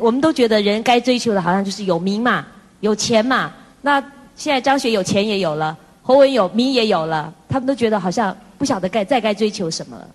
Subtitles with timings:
[0.00, 2.46] 我们都觉得人该追求的好像就是有名嘛，
[2.80, 3.52] 有钱嘛。
[3.82, 4.00] 那
[4.34, 10.08] 现在张学有钱也有了，侯文有名也有了，他们都觉得好像不晓得该再该追求什么了。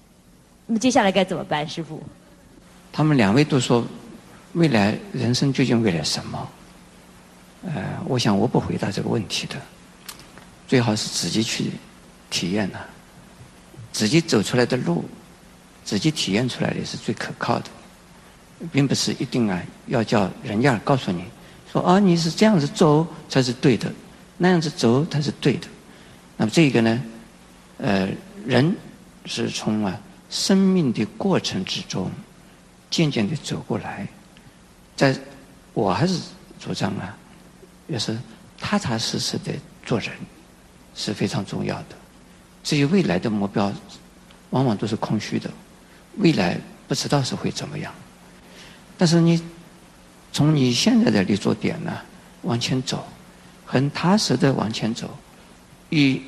[0.66, 2.02] 那么接下来该怎么办，师傅？
[2.92, 3.86] 他们两位都说，
[4.54, 6.50] 未来人生究竟为了什么？
[7.66, 9.56] 呃，我想我不回答这个问题的，
[10.68, 11.72] 最好是自己去
[12.30, 12.80] 体验呐，
[13.92, 15.04] 自己走出来的路，
[15.84, 17.66] 自己体验出来的是最可靠的。
[18.72, 21.24] 并不是一定啊，要叫人家告诉你，
[21.72, 23.92] 说啊你是这样子走才是对的，
[24.38, 25.68] 那样子走才是对的。
[26.38, 27.04] 那么这个呢，
[27.78, 28.10] 呃，
[28.46, 28.76] 人
[29.26, 32.10] 是从啊生命的过程之中
[32.90, 34.08] 渐渐的走过来，
[34.96, 35.16] 在
[35.74, 36.20] 我还是
[36.60, 37.16] 主张啊，
[37.88, 38.18] 也是
[38.58, 39.52] 踏踏实实的
[39.86, 40.10] 做人
[40.96, 41.96] 是非常重要的。
[42.64, 43.72] 至于未来的目标，
[44.50, 45.52] 往往都是空虚的，
[46.18, 47.94] 未来不知道是会怎么样。
[48.98, 49.42] 但是你
[50.32, 51.92] 从你现在的立足点呢
[52.44, 53.06] 往前走，
[53.66, 55.10] 很踏实的往前走，
[55.90, 56.22] 与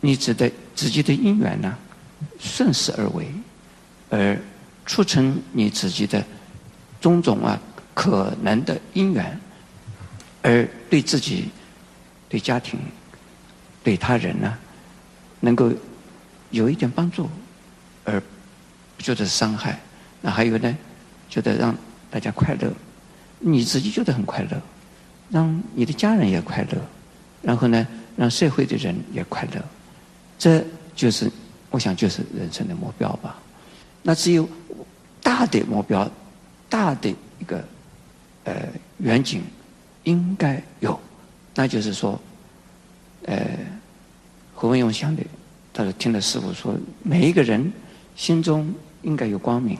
[0.00, 1.76] 你自的自己的因缘呢
[2.38, 3.26] 顺势而为，
[4.10, 4.38] 而
[4.84, 6.22] 促成你自己的
[7.00, 7.58] 种种啊
[7.94, 9.40] 可能的因缘，
[10.42, 11.48] 而对自己、
[12.28, 12.78] 对家庭、
[13.82, 14.58] 对他人呢
[15.40, 15.72] 能够
[16.50, 17.30] 有一点帮助，
[18.04, 18.20] 而
[18.96, 19.80] 不觉得伤害。
[20.20, 20.76] 那还有呢，
[21.30, 21.74] 觉得让。
[22.10, 22.72] 大家快乐，
[23.38, 24.60] 你自己觉得很快乐，
[25.30, 26.78] 让你的家人也快乐，
[27.42, 29.64] 然后呢，让社会的人也快乐，
[30.38, 31.30] 这就是
[31.70, 33.36] 我想就是人生的目标吧。
[34.02, 34.48] 那只有
[35.22, 36.08] 大的目标、
[36.68, 37.64] 大的一个
[38.44, 38.54] 呃
[38.98, 39.42] 远景
[40.04, 40.98] 应该有，
[41.54, 42.20] 那就是说，
[43.24, 43.36] 呃，
[44.54, 45.22] 何文勇想的，
[45.72, 47.72] 他说听了师傅说，每一个人
[48.14, 49.78] 心中应该有光明。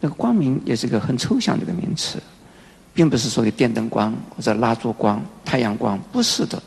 [0.00, 2.18] 那个光明也是个很抽象的一个名词，
[2.94, 6.60] 并不是说有电灯光或者蜡烛光、太阳光，不是的。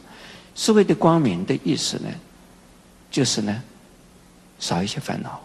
[0.53, 2.09] 所谓的光明的意思呢，
[3.09, 3.64] 就是呢，
[4.60, 5.42] 少一些烦恼，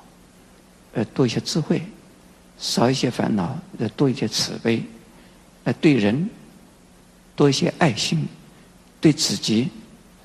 [0.92, 1.78] 呃，多一些智慧；
[2.58, 4.82] 少一些烦恼，呃，多一些慈悲；
[5.64, 6.28] 呃，对人
[7.34, 8.28] 多一些爱心，
[9.00, 9.70] 对自己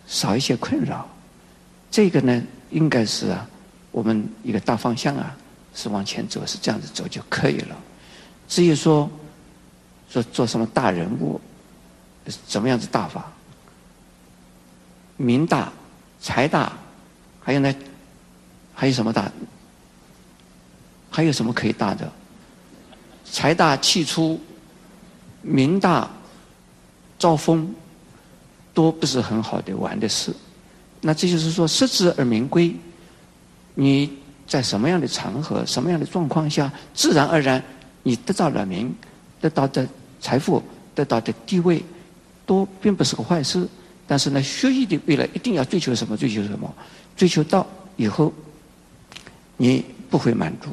[0.06, 1.08] 少一些困扰。
[1.90, 3.48] 这个呢，应该是啊，
[3.92, 5.38] 我们一个大方向啊。
[5.74, 7.76] 是往前走，是这样子走就可以了。
[8.48, 9.10] 至于说
[10.10, 11.42] 说做什么大人物，
[12.48, 13.32] 怎么样子大法，
[15.18, 15.74] 名大、
[16.22, 16.74] 财大，
[17.42, 17.74] 还有呢，
[18.74, 19.32] 还有什么大？
[21.10, 22.12] 还有什么可以大的？
[23.26, 24.40] 财大气粗，
[25.42, 26.10] 名大
[27.18, 27.74] 招风，
[28.74, 30.34] 都不是很好的玩的事。
[31.02, 32.76] 那这就是说，失之而名归，
[33.74, 34.23] 你。
[34.54, 37.60] 在什么样的场合、什么样的状况下，自然而然，
[38.04, 38.94] 你得到了名，
[39.42, 39.88] 得到的
[40.22, 40.62] 财富、
[40.94, 41.84] 得到的地位，
[42.46, 43.68] 都并不是个坏事。
[44.06, 46.16] 但是呢，学习的未来一定要追求什么？
[46.16, 46.72] 追求什么？
[47.18, 47.66] 追求到
[47.96, 48.32] 以后，
[49.58, 50.70] 你不会满足，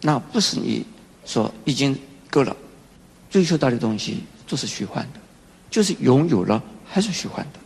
[0.00, 0.86] 那不是你
[1.26, 1.98] 说已经
[2.30, 2.56] 够了。
[3.28, 5.18] 追求到的东西都是虚幻的，
[5.68, 7.58] 就是拥有了还是虚幻的。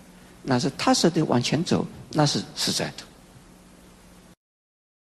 [0.43, 3.05] 那是踏实的往前走，那是实在的。